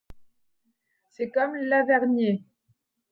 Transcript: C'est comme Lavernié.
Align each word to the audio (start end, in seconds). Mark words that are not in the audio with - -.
C'est 1.11 1.29
comme 1.29 1.53
Lavernié. 1.53 2.43